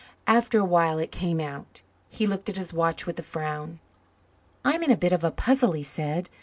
After 0.25 0.57
awhile 0.57 0.97
it 0.97 1.11
came 1.11 1.39
out. 1.39 1.83
He 2.09 2.25
looked 2.25 2.49
at 2.49 2.57
his 2.57 2.73
watch 2.73 3.05
with 3.05 3.19
a 3.19 3.21
frown. 3.21 3.79
"I'm 4.65 4.81
in 4.81 4.89
a 4.89 4.97
bit 4.97 5.13
of 5.13 5.23
a 5.23 5.29
puzzle," 5.29 5.73
he 5.73 5.83
said. 5.83 6.27